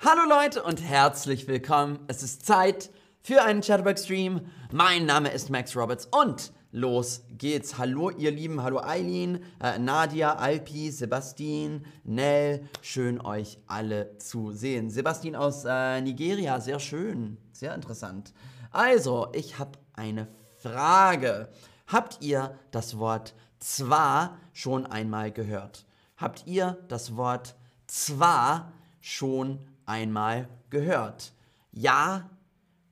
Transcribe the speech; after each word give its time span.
Hallo 0.00 0.22
Leute 0.28 0.62
und 0.62 0.80
herzlich 0.80 1.48
willkommen. 1.48 1.98
Es 2.06 2.22
ist 2.22 2.46
Zeit 2.46 2.90
für 3.20 3.42
einen 3.42 3.62
Chatterbox-Stream. 3.62 4.42
Mein 4.70 5.06
Name 5.06 5.28
ist 5.30 5.50
Max 5.50 5.74
Roberts 5.74 6.06
und 6.06 6.52
los 6.70 7.24
geht's. 7.36 7.78
Hallo 7.78 8.10
ihr 8.10 8.30
Lieben, 8.30 8.62
hallo 8.62 8.78
Eileen, 8.80 9.42
äh, 9.60 9.76
Nadia, 9.80 10.36
Alpi, 10.36 10.92
Sebastian, 10.92 11.84
Nell. 12.04 12.68
Schön 12.80 13.20
euch 13.20 13.58
alle 13.66 14.16
zu 14.18 14.52
sehen. 14.52 14.88
Sebastian 14.88 15.34
aus 15.34 15.64
äh, 15.64 16.00
Nigeria, 16.00 16.60
sehr 16.60 16.78
schön, 16.78 17.36
sehr 17.50 17.74
interessant. 17.74 18.32
Also, 18.70 19.26
ich 19.32 19.58
habe 19.58 19.80
eine 19.94 20.28
Frage. 20.58 21.48
Habt 21.88 22.18
ihr 22.22 22.56
das 22.70 22.98
Wort 22.98 23.34
zwar 23.58 24.38
schon 24.52 24.86
einmal 24.86 25.32
gehört? 25.32 25.86
Habt 26.16 26.46
ihr 26.46 26.78
das 26.86 27.16
Wort 27.16 27.56
zwar 27.88 28.72
schon 29.00 29.58
einmal 29.88 30.48
gehört? 30.70 31.32
Ja 31.72 32.30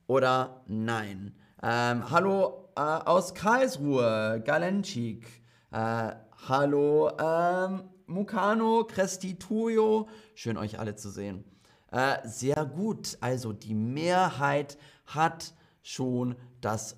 oder 0.07 0.61
nein? 0.67 1.35
Ähm, 1.61 2.09
hallo 2.09 2.69
äh, 2.75 2.81
aus 2.81 3.33
Karlsruhe, 3.33 4.41
Galenschik. 4.43 5.27
Äh, 5.71 6.11
hallo 6.47 7.11
ähm, 7.19 7.83
Mukano, 8.07 8.85
Crestituyo. 8.85 10.07
Schön 10.33 10.57
euch 10.57 10.79
alle 10.79 10.95
zu 10.95 11.09
sehen. 11.09 11.45
Äh, 11.91 12.17
sehr 12.27 12.65
gut. 12.65 13.17
Also 13.21 13.53
die 13.53 13.75
Mehrheit 13.75 14.77
hat 15.05 15.53
schon 15.83 16.35
das, 16.61 16.97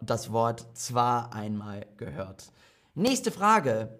das 0.00 0.32
Wort 0.32 0.66
zwar 0.76 1.32
einmal 1.32 1.86
gehört. 1.96 2.52
Nächste 2.94 3.30
Frage. 3.30 3.98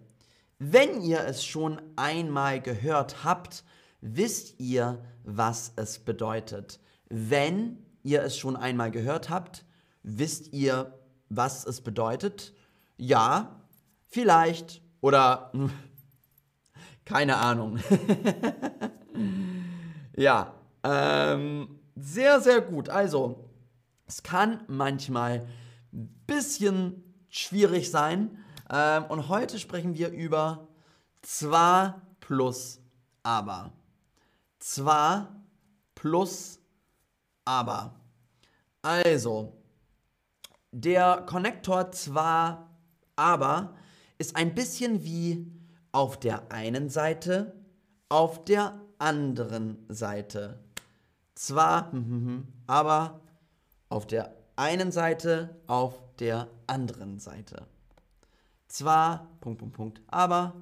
Wenn 0.58 1.02
ihr 1.02 1.20
es 1.20 1.44
schon 1.44 1.80
einmal 1.96 2.62
gehört 2.62 3.24
habt, 3.24 3.62
wisst 4.00 4.60
ihr, 4.60 5.04
was 5.24 5.72
es 5.76 5.98
bedeutet. 5.98 6.80
Wenn 7.08 7.78
ihr 8.02 8.22
es 8.22 8.36
schon 8.36 8.56
einmal 8.56 8.90
gehört 8.90 9.30
habt, 9.30 9.64
wisst 10.02 10.52
ihr, 10.52 10.98
was 11.28 11.66
es 11.66 11.80
bedeutet. 11.80 12.52
Ja, 12.96 13.60
vielleicht 14.06 14.82
oder 15.00 15.52
keine 17.04 17.36
Ahnung. 17.36 17.78
ja, 20.16 20.54
ähm, 20.82 21.80
sehr, 21.96 22.40
sehr 22.40 22.60
gut. 22.60 22.88
Also, 22.88 23.50
es 24.06 24.22
kann 24.22 24.62
manchmal 24.68 25.46
ein 25.92 26.08
bisschen 26.26 27.02
schwierig 27.28 27.90
sein. 27.90 28.38
Ähm, 28.70 29.04
und 29.04 29.28
heute 29.28 29.58
sprechen 29.58 29.94
wir 29.94 30.10
über 30.10 30.68
zwar 31.22 32.02
plus 32.20 32.80
aber. 33.22 33.72
Zwar 34.68 35.44
plus 35.94 36.58
aber. 37.44 38.00
Also, 38.82 39.62
der 40.72 41.22
Konnektor 41.24 41.92
zwar 41.92 42.76
aber 43.14 43.76
ist 44.18 44.34
ein 44.34 44.56
bisschen 44.56 45.04
wie 45.04 45.52
auf 45.92 46.18
der 46.18 46.50
einen 46.50 46.88
Seite, 46.88 47.54
auf 48.08 48.44
der 48.44 48.80
anderen 48.98 49.86
Seite. 49.88 50.58
Zwar, 51.36 51.92
aber 52.66 53.20
auf 53.88 54.04
der 54.04 54.34
einen 54.56 54.90
Seite, 54.90 55.60
auf 55.68 55.94
der 56.16 56.48
anderen 56.66 57.20
Seite. 57.20 57.68
Zwar, 58.66 59.28
Punkt, 59.40 59.60
Punkt, 59.60 59.76
Punkt, 59.76 60.02
aber 60.08 60.54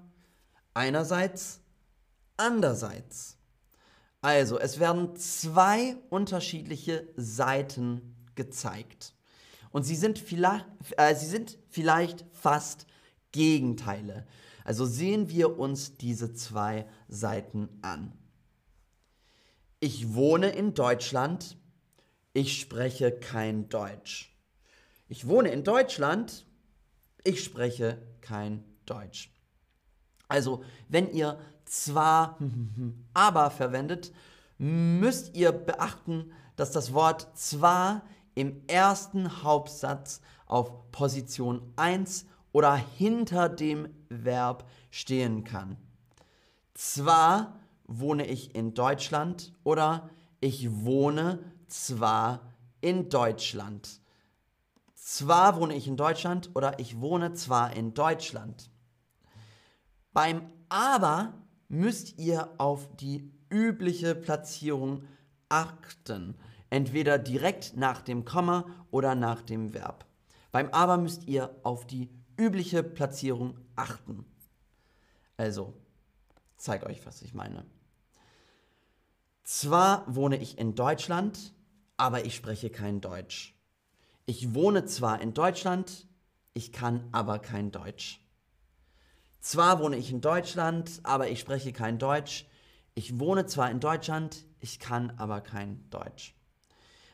einerseits, 0.74 1.62
andererseits. 2.36 3.38
Also, 4.24 4.58
es 4.58 4.80
werden 4.80 5.16
zwei 5.16 5.98
unterschiedliche 6.08 7.06
Seiten 7.14 8.16
gezeigt. 8.36 9.12
Und 9.70 9.82
sie 9.82 9.96
sind 9.96 10.18
vielleicht, 10.18 10.64
äh, 10.96 11.14
sie 11.14 11.26
sind 11.26 11.58
vielleicht 11.68 12.24
fast 12.32 12.86
Gegenteile. 13.32 14.26
Also 14.64 14.86
sehen 14.86 15.28
wir 15.28 15.58
uns 15.58 15.98
diese 15.98 16.32
zwei 16.32 16.86
Seiten 17.06 17.68
an. 17.82 18.16
Ich 19.78 20.14
wohne 20.14 20.48
in 20.52 20.72
Deutschland, 20.72 21.58
ich 22.32 22.58
spreche 22.58 23.12
kein 23.12 23.68
Deutsch. 23.68 24.34
Ich 25.06 25.28
wohne 25.28 25.50
in 25.50 25.64
Deutschland, 25.64 26.46
ich 27.24 27.44
spreche 27.44 28.00
kein 28.22 28.64
Deutsch. 28.86 29.30
Also, 30.28 30.64
wenn 30.88 31.12
ihr 31.12 31.38
zwar 31.82 32.38
aber 33.14 33.50
verwendet, 33.50 34.12
müsst 34.58 35.34
ihr 35.34 35.52
beachten, 35.52 36.32
dass 36.56 36.70
das 36.70 36.92
Wort 36.92 37.36
zwar 37.36 38.02
im 38.34 38.62
ersten 38.66 39.42
Hauptsatz 39.42 40.20
auf 40.46 40.90
Position 40.92 41.72
1 41.76 42.26
oder 42.52 42.76
hinter 42.76 43.48
dem 43.48 43.88
Verb 44.08 44.68
stehen 44.90 45.44
kann. 45.44 45.76
Zwar 46.74 47.58
wohne 47.86 48.26
ich 48.26 48.54
in 48.54 48.74
Deutschland 48.74 49.52
oder 49.64 50.10
ich 50.40 50.84
wohne 50.84 51.40
zwar 51.66 52.52
in 52.80 53.08
Deutschland. 53.08 54.00
Zwar 54.94 55.60
wohne 55.60 55.74
ich 55.74 55.88
in 55.88 55.96
Deutschland 55.96 56.50
oder 56.54 56.78
ich 56.78 57.00
wohne 57.00 57.34
zwar 57.34 57.74
in 57.74 57.94
Deutschland. 57.94 58.70
Beim 60.12 60.50
aber 60.68 61.34
müsst 61.68 62.18
ihr 62.18 62.50
auf 62.58 62.94
die 62.96 63.32
übliche 63.50 64.14
Platzierung 64.14 65.04
achten. 65.48 66.34
Entweder 66.70 67.18
direkt 67.18 67.76
nach 67.76 68.02
dem 68.02 68.24
Komma 68.24 68.66
oder 68.90 69.14
nach 69.14 69.42
dem 69.42 69.74
Verb. 69.74 70.04
Beim 70.50 70.68
aber 70.70 70.96
müsst 70.96 71.24
ihr 71.24 71.54
auf 71.62 71.86
die 71.86 72.10
übliche 72.36 72.82
Platzierung 72.82 73.58
achten. 73.76 74.24
Also, 75.36 75.74
zeige 76.56 76.86
euch, 76.86 77.04
was 77.06 77.22
ich 77.22 77.34
meine. 77.34 77.64
Zwar 79.44 80.04
wohne 80.12 80.36
ich 80.36 80.58
in 80.58 80.74
Deutschland, 80.74 81.52
aber 81.96 82.24
ich 82.24 82.34
spreche 82.34 82.70
kein 82.70 83.00
Deutsch. 83.00 83.54
Ich 84.26 84.54
wohne 84.54 84.86
zwar 84.86 85.20
in 85.20 85.34
Deutschland, 85.34 86.08
ich 86.54 86.72
kann 86.72 87.08
aber 87.12 87.38
kein 87.38 87.70
Deutsch. 87.70 88.23
Zwar 89.44 89.78
wohne 89.78 89.98
ich 89.98 90.10
in 90.10 90.22
Deutschland, 90.22 91.00
aber 91.02 91.28
ich 91.28 91.38
spreche 91.38 91.74
kein 91.74 91.98
Deutsch. 91.98 92.46
Ich 92.94 93.20
wohne 93.20 93.44
zwar 93.44 93.70
in 93.70 93.78
Deutschland, 93.78 94.46
ich 94.58 94.78
kann 94.78 95.12
aber 95.18 95.42
kein 95.42 95.84
Deutsch. 95.90 96.34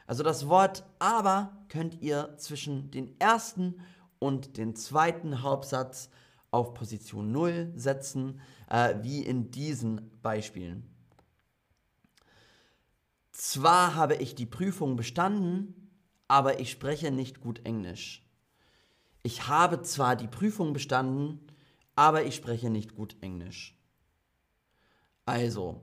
Also 0.06 0.22
das 0.22 0.46
Wort 0.46 0.84
aber 1.00 1.50
könnt 1.68 2.00
ihr 2.00 2.36
zwischen 2.36 2.92
den 2.92 3.18
ersten 3.18 3.80
und 4.20 4.58
den 4.58 4.76
zweiten 4.76 5.42
Hauptsatz 5.42 6.08
auf 6.52 6.72
Position 6.72 7.32
0 7.32 7.72
setzen, 7.74 8.40
äh, 8.68 8.94
wie 9.02 9.24
in 9.24 9.50
diesen 9.50 10.12
Beispielen. 10.22 10.88
Zwar 13.32 13.96
habe 13.96 14.14
ich 14.14 14.36
die 14.36 14.46
Prüfung 14.46 14.94
bestanden, 14.94 15.90
aber 16.28 16.60
ich 16.60 16.70
spreche 16.70 17.10
nicht 17.10 17.40
gut 17.40 17.66
Englisch. 17.66 18.24
Ich 19.24 19.48
habe 19.48 19.82
zwar 19.82 20.14
die 20.14 20.28
Prüfung 20.28 20.72
bestanden, 20.72 21.49
aber 21.96 22.24
ich 22.24 22.34
spreche 22.34 22.70
nicht 22.70 22.94
gut 22.94 23.16
Englisch. 23.20 23.76
Also, 25.26 25.80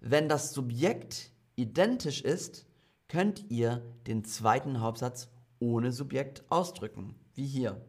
wenn 0.00 0.28
das 0.28 0.52
Subjekt 0.52 1.30
identisch 1.56 2.22
ist, 2.22 2.66
könnt 3.08 3.50
ihr 3.50 3.82
den 4.06 4.24
zweiten 4.24 4.80
Hauptsatz 4.80 5.28
ohne 5.58 5.92
Subjekt 5.92 6.44
ausdrücken, 6.50 7.14
wie 7.34 7.46
hier. 7.46 7.84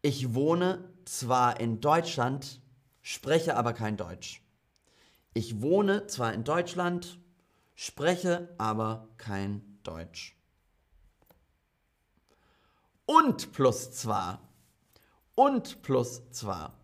Ich 0.00 0.34
wohne 0.34 0.90
zwar 1.04 1.60
in 1.60 1.80
Deutschland, 1.80 2.60
spreche 3.02 3.56
aber 3.56 3.72
kein 3.72 3.96
Deutsch. 3.96 4.42
Ich 5.34 5.62
wohne 5.62 6.06
zwar 6.08 6.34
in 6.34 6.44
Deutschland, 6.44 7.20
spreche 7.74 8.54
aber 8.58 9.08
kein 9.16 9.78
Deutsch. 9.82 10.36
Und 13.06 13.52
plus 13.52 13.92
zwar 13.92 14.51
und 15.34 15.82
plus 15.82 16.22
zwar. 16.30 16.74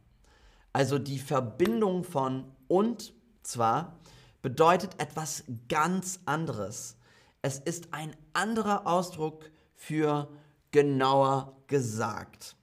Also 0.73 0.99
die 0.99 1.19
Verbindung 1.19 2.05
von 2.05 2.45
und 2.69 3.13
zwar 3.43 3.99
bedeutet 4.43 5.01
etwas 5.01 5.45
ganz 5.69 6.21
anderes. 6.27 6.97
Es 7.43 7.59
ist 7.59 7.93
ein 7.93 8.17
anderer 8.33 8.87
Ausdruck 8.87 9.51
für 9.75 10.29
genauer 10.71 11.57
gesagt. 11.67 12.57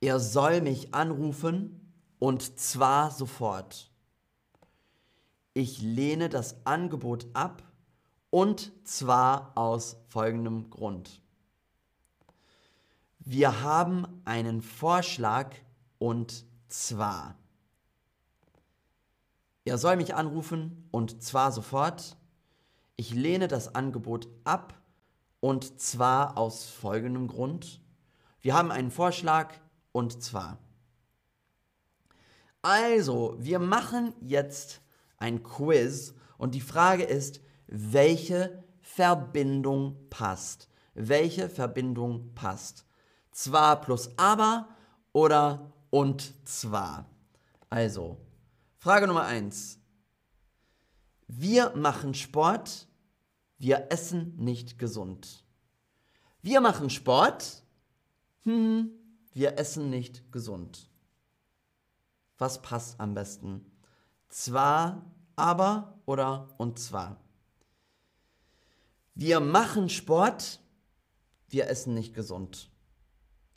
Er 0.00 0.20
soll 0.20 0.60
mich 0.60 0.94
anrufen 0.94 1.92
und 2.18 2.58
zwar 2.58 3.10
sofort. 3.10 3.90
Ich 5.54 5.82
lehne 5.82 6.28
das 6.28 6.64
Angebot 6.64 7.26
ab 7.32 7.62
und 8.30 8.72
zwar 8.86 9.52
aus 9.56 9.96
folgendem 10.08 10.70
Grund. 10.70 11.22
Wir 13.30 13.60
haben 13.60 14.06
einen 14.24 14.62
Vorschlag 14.62 15.54
und 15.98 16.46
zwar. 16.68 17.36
Er 19.66 19.76
soll 19.76 19.96
mich 19.96 20.14
anrufen 20.14 20.88
und 20.92 21.22
zwar 21.22 21.52
sofort. 21.52 22.16
Ich 22.96 23.12
lehne 23.12 23.46
das 23.46 23.74
Angebot 23.74 24.28
ab 24.44 24.80
und 25.40 25.78
zwar 25.78 26.38
aus 26.38 26.70
folgendem 26.70 27.28
Grund. 27.28 27.82
Wir 28.40 28.54
haben 28.54 28.70
einen 28.70 28.90
Vorschlag 28.90 29.52
und 29.92 30.22
zwar. 30.22 30.56
Also, 32.62 33.36
wir 33.38 33.58
machen 33.58 34.14
jetzt 34.22 34.80
ein 35.18 35.42
Quiz 35.42 36.14
und 36.38 36.54
die 36.54 36.62
Frage 36.62 37.04
ist, 37.04 37.42
welche 37.66 38.64
Verbindung 38.80 40.08
passt? 40.08 40.70
Welche 40.94 41.50
Verbindung 41.50 42.34
passt? 42.34 42.87
Zwar 43.38 43.80
plus 43.80 44.10
aber 44.18 44.68
oder 45.12 45.72
und 45.90 46.34
zwar? 46.48 47.08
Also, 47.70 48.16
Frage 48.78 49.06
Nummer 49.06 49.26
eins: 49.26 49.78
Wir 51.28 51.70
machen 51.76 52.14
Sport, 52.14 52.88
wir 53.56 53.92
essen 53.92 54.34
nicht 54.38 54.76
gesund. 54.76 55.44
Wir 56.42 56.60
machen 56.60 56.90
Sport, 56.90 57.62
hm, 58.42 58.90
wir 59.32 59.56
essen 59.56 59.88
nicht 59.88 60.32
gesund. 60.32 60.90
Was 62.38 62.60
passt 62.60 62.98
am 62.98 63.14
besten? 63.14 63.70
Zwar, 64.30 65.14
aber 65.36 66.00
oder 66.06 66.48
und 66.56 66.80
zwar? 66.80 67.20
Wir 69.14 69.38
machen 69.38 69.88
Sport, 69.88 70.58
wir 71.46 71.68
essen 71.68 71.94
nicht 71.94 72.14
gesund. 72.14 72.72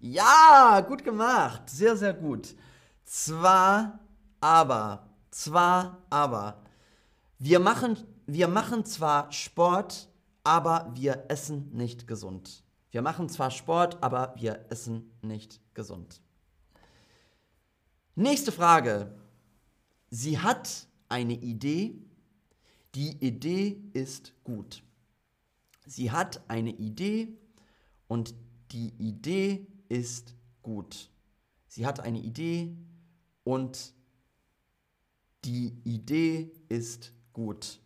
Ja, 0.02 0.84
gut 0.88 1.04
gemacht. 1.04 1.70
Sehr, 1.70 1.96
sehr 1.96 2.14
gut. 2.14 2.56
Zwar, 3.06 4.00
aber. 4.40 5.08
Zwar, 5.30 6.00
aber. 6.10 6.60
Wir 7.38 7.60
machen, 7.60 7.98
wir 8.26 8.48
machen 8.48 8.84
zwar 8.84 9.32
Sport, 9.32 10.10
aber 10.44 10.92
wir 10.96 11.26
essen 11.30 11.70
nicht 11.72 12.08
gesund. 12.08 12.64
Wir 12.90 13.04
machen 13.04 13.30
zwar 13.30 13.52
Sport, 13.52 14.02
aber 14.02 14.34
wir 14.38 14.66
essen 14.70 15.12
nicht 15.22 15.62
gesund. 15.76 16.20
Nächste 18.16 18.52
Frage. 18.52 19.14
Sie 20.10 20.40
hat 20.40 20.88
eine 21.10 21.34
Idee. 21.34 21.94
Die 22.96 23.24
Idee 23.24 23.80
ist 23.94 24.34
gut. 24.44 24.82
Sie 25.86 26.10
hat 26.12 26.42
eine 26.48 26.72
Idee 26.72 27.38
und 28.08 28.34
die 28.72 28.94
Idee 28.98 29.68
ist 29.92 30.34
gut. 30.64 31.10
Sie 31.68 31.86
hat 31.86 32.00
eine 32.00 32.20
Idee 32.20 32.78
und 33.44 33.94
die 35.44 35.82
Idee 35.84 36.50
ist 36.70 37.12
gut. 37.34 37.80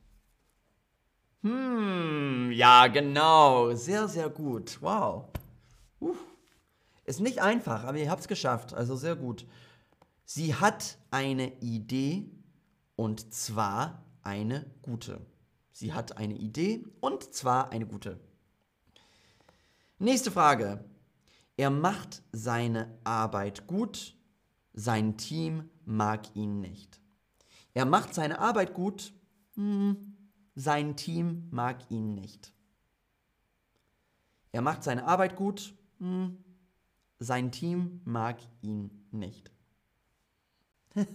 Hm, 1.41 2.51
ja, 2.51 2.87
genau. 2.87 3.73
Sehr, 3.73 4.07
sehr 4.07 4.29
gut. 4.29 4.79
Wow. 4.81 5.29
Uh. 5.99 6.15
Ist 7.05 7.21
nicht 7.21 7.41
einfach, 7.41 7.83
aber 7.83 7.97
ihr 7.97 8.11
habt 8.11 8.21
es 8.21 8.27
geschafft. 8.27 8.73
Also 8.73 8.95
sehr 8.95 9.15
gut. 9.15 9.47
Sie 10.25 10.53
hat 10.53 10.99
eine 11.09 11.59
Idee 11.59 12.29
und 12.95 13.33
zwar 13.33 14.03
eine 14.21 14.65
gute. 14.83 15.25
Sie 15.71 15.93
hat 15.93 16.17
eine 16.17 16.35
Idee 16.35 16.83
und 16.99 17.33
zwar 17.33 17.71
eine 17.71 17.87
gute. 17.87 18.19
Nächste 19.97 20.29
Frage. 20.29 20.83
Er 21.57 21.69
macht 21.69 22.21
seine 22.31 22.97
Arbeit 23.03 23.67
gut, 23.67 24.15
sein 24.73 25.17
Team 25.17 25.69
mag 25.85 26.35
ihn 26.35 26.59
nicht. 26.59 26.99
Er 27.73 27.85
macht 27.85 28.13
seine 28.13 28.39
Arbeit 28.39 28.73
gut, 28.73 29.13
hm, 29.55 30.15
sein 30.55 30.95
Team 30.97 31.47
mag 31.51 31.79
ihn 31.89 32.13
nicht. 32.13 32.53
Er 34.51 34.61
macht 34.61 34.83
seine 34.83 35.05
Arbeit 35.05 35.35
gut, 35.35 35.73
hm, 35.99 36.43
sein 37.19 37.51
Team 37.51 38.01
mag 38.03 38.37
ihn 38.61 39.07
nicht. 39.11 39.51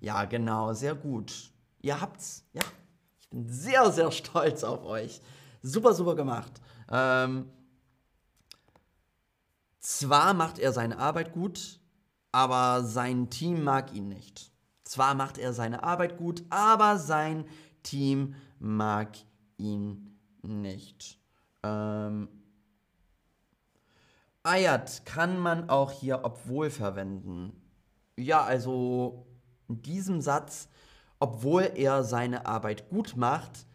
ja, 0.00 0.24
genau, 0.24 0.72
sehr 0.72 0.94
gut. 0.94 1.52
Ihr 1.80 2.00
habt's. 2.00 2.44
Ja, 2.52 2.62
ich 3.20 3.28
bin 3.28 3.46
sehr, 3.46 3.90
sehr 3.92 4.10
stolz 4.12 4.62
auf 4.64 4.84
euch. 4.84 5.20
Super, 5.62 5.94
super 5.94 6.14
gemacht. 6.14 6.60
Ähm, 6.90 7.50
zwar 9.82 10.32
macht 10.32 10.58
er 10.58 10.72
seine 10.72 10.98
Arbeit 10.98 11.32
gut, 11.32 11.80
aber 12.32 12.82
sein 12.84 13.28
Team 13.28 13.62
mag 13.62 13.92
ihn 13.92 14.08
nicht. 14.08 14.50
Zwar 14.84 15.14
macht 15.14 15.36
er 15.36 15.52
seine 15.52 15.82
Arbeit 15.82 16.16
gut, 16.16 16.44
aber 16.48 16.98
sein 16.98 17.44
Team 17.82 18.34
mag 18.58 19.16
ihn 19.58 20.18
nicht. 20.42 21.18
Ähm, 21.62 22.28
Ayat 24.42 25.04
kann 25.04 25.38
man 25.38 25.68
auch 25.68 25.92
hier 25.92 26.24
obwohl 26.24 26.70
verwenden. 26.70 27.52
Ja, 28.16 28.42
also 28.42 29.26
in 29.68 29.82
diesem 29.82 30.20
Satz, 30.20 30.68
obwohl 31.20 31.70
er 31.74 32.02
seine 32.02 32.46
Arbeit 32.46 32.88
gut 32.90 33.16
macht, 33.16 33.66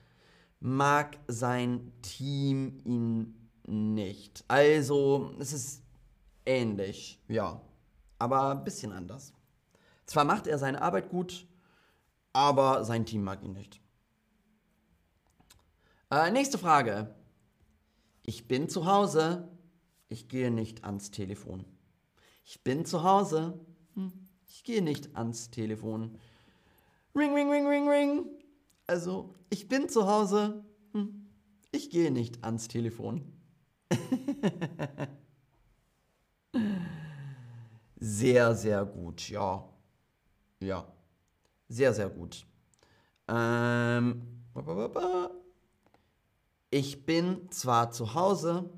mag 0.60 1.18
sein 1.28 1.94
Team 2.02 2.80
ihn 2.84 3.50
nicht. 3.66 4.44
Also 4.48 5.32
es 5.40 5.54
ist 5.54 5.84
ähnlich, 6.48 7.20
ja, 7.28 7.62
aber 8.18 8.52
ein 8.52 8.64
bisschen 8.64 8.92
anders. 8.92 9.34
Zwar 10.06 10.24
macht 10.24 10.48
er 10.48 10.58
seine 10.58 10.82
Arbeit 10.82 11.10
gut, 11.10 11.46
aber 12.34 12.84
sein 12.86 13.06
Team 13.06 13.24
mag 13.24 13.44
ihn 13.44 13.54
nicht. 13.54 13.82
Äh, 16.10 16.32
nächste 16.32 16.58
Frage. 16.58 17.14
Ich 18.24 18.48
bin 18.48 18.70
zu 18.70 18.86
Hause, 18.86 19.48
ich 20.08 20.30
gehe 20.30 20.52
nicht 20.52 20.86
ans 20.86 21.12
Telefon. 21.12 21.66
Ich 22.46 22.64
bin 22.64 22.86
zu 22.86 23.04
Hause, 23.04 23.60
hm, 23.96 24.14
ich 24.48 24.64
gehe 24.64 24.82
nicht 24.82 25.16
ans 25.16 25.52
Telefon. 25.52 26.18
Ring, 27.14 27.34
ring, 27.34 27.50
ring, 27.50 27.68
ring, 27.68 27.90
ring. 27.90 28.26
Also, 28.86 29.36
ich 29.50 29.68
bin 29.68 29.90
zu 29.90 30.08
Hause, 30.08 30.64
hm, 30.94 31.30
ich 31.72 31.90
gehe 31.90 32.12
nicht 32.12 32.44
ans 32.46 32.70
Telefon. 32.70 33.34
Sehr, 38.10 38.56
sehr 38.56 38.86
gut, 38.86 39.28
ja. 39.30 39.68
Ja. 40.62 40.88
Sehr, 41.68 41.94
sehr 41.94 42.10
gut. 42.10 42.48
Ähm, 43.28 44.46
ich 46.70 47.06
bin 47.06 47.52
zwar 47.52 47.92
zu 47.92 48.14
Hause, 48.14 48.70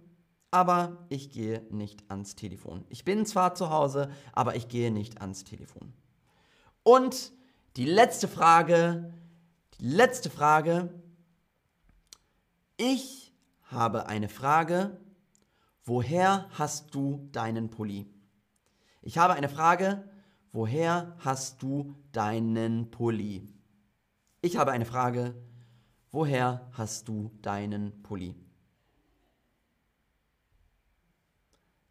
aber 0.49 1.05
ich 1.09 1.29
gehe 1.29 1.63
nicht 1.69 2.09
ans 2.09 2.33
Telefon. 2.33 2.85
Ich 2.89 3.05
bin 3.05 3.23
zwar 3.27 3.53
zu 3.53 3.69
Hause, 3.69 4.09
aber 4.33 4.55
ich 4.55 4.67
gehe 4.67 4.89
nicht 4.89 5.21
ans 5.21 5.43
Telefon. 5.43 5.93
Und 6.81 7.31
die 7.75 7.85
letzte 7.85 8.27
Frage, 8.27 9.13
die 9.79 9.85
letzte 9.85 10.31
Frage. 10.31 10.89
Ich 12.77 13.31
habe 13.65 14.07
eine 14.07 14.27
Frage. 14.27 14.97
Woher 15.83 16.49
hast 16.57 16.95
du 16.95 17.29
deinen 17.31 17.69
Pulli? 17.69 18.11
Ich 19.09 19.17
habe 19.17 19.33
eine 19.33 19.49
Frage. 19.49 20.07
Woher 20.51 21.15
hast 21.17 21.63
du 21.63 21.95
deinen 22.11 22.91
Pulli? 22.91 23.51
Ich 24.43 24.55
habe 24.55 24.71
eine 24.71 24.85
Frage. 24.85 25.33
Woher 26.11 26.69
hast 26.73 27.07
du 27.07 27.31
deinen 27.41 28.03
Pulli? 28.03 28.35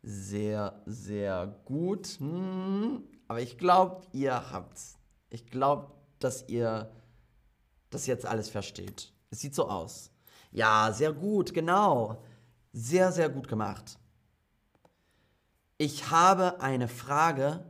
Sehr, 0.00 0.80
sehr 0.87 1.60
gut. 1.64 2.06
Hm, 2.20 3.02
aber 3.26 3.40
ich 3.40 3.58
glaube, 3.58 4.06
ihr 4.12 4.52
habt's. 4.52 4.96
Ich 5.28 5.48
glaube, 5.48 5.90
dass 6.20 6.48
ihr 6.48 6.88
das 7.90 8.06
jetzt 8.06 8.26
alles 8.26 8.48
versteht. 8.48 9.12
Es 9.30 9.40
sieht 9.40 9.56
so 9.56 9.68
aus. 9.68 10.12
Ja, 10.52 10.92
sehr 10.92 11.12
gut, 11.12 11.52
genau. 11.52 12.22
Sehr, 12.72 13.10
sehr 13.10 13.28
gut 13.28 13.48
gemacht. 13.48 13.98
Ich 15.80 16.11
habe 16.11 16.61
eine 16.61 16.88
Frage 16.88 17.64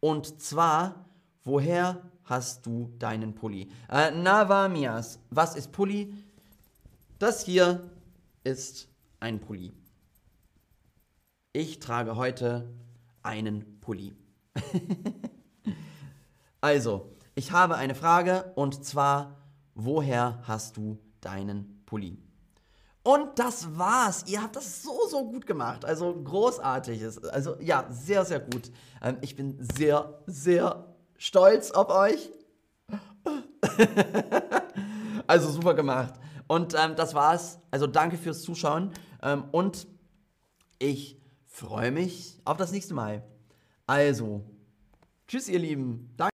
und 0.00 0.42
zwar, 0.42 1.06
woher 1.42 2.02
hast 2.24 2.66
du 2.66 2.92
deinen 2.98 3.34
Pulli? 3.34 3.70
Äh, 3.88 4.10
Navamias, 4.10 5.20
was 5.30 5.56
ist 5.56 5.72
Pulli? 5.72 6.12
Das 7.18 7.46
hier 7.46 7.90
ist 8.44 8.90
ein 9.20 9.40
Pulli. 9.40 9.72
Ich 11.54 11.78
trage 11.78 12.16
heute 12.16 12.74
einen 13.22 13.80
Pulli. 13.80 14.14
also, 16.60 17.10
ich 17.34 17.52
habe 17.52 17.76
eine 17.76 17.94
Frage 17.94 18.52
und 18.54 18.84
zwar, 18.84 19.34
woher 19.74 20.42
hast 20.42 20.76
du 20.76 20.98
deinen 21.22 21.82
Pulli? 21.86 22.18
Und 23.06 23.38
das 23.38 23.78
war's. 23.78 24.24
Ihr 24.26 24.42
habt 24.42 24.56
das 24.56 24.82
so, 24.82 25.06
so 25.08 25.30
gut 25.30 25.46
gemacht. 25.46 25.84
Also 25.84 26.12
großartig. 26.12 27.04
Also 27.30 27.54
ja, 27.60 27.86
sehr, 27.88 28.24
sehr 28.24 28.40
gut. 28.40 28.72
Ähm, 29.00 29.18
ich 29.20 29.36
bin 29.36 29.56
sehr, 29.60 30.18
sehr 30.26 30.92
stolz 31.16 31.70
auf 31.70 31.88
euch. 31.88 32.32
also 35.28 35.52
super 35.52 35.74
gemacht. 35.74 36.14
Und 36.48 36.74
ähm, 36.74 36.96
das 36.96 37.14
war's. 37.14 37.60
Also 37.70 37.86
danke 37.86 38.18
fürs 38.18 38.42
Zuschauen. 38.42 38.90
Ähm, 39.22 39.44
und 39.52 39.86
ich 40.80 41.22
freue 41.44 41.92
mich 41.92 42.40
auf 42.44 42.56
das 42.56 42.72
nächste 42.72 42.94
Mal. 42.94 43.22
Also, 43.86 44.42
tschüss, 45.28 45.48
ihr 45.48 45.60
Lieben. 45.60 46.12
Danke. 46.16 46.24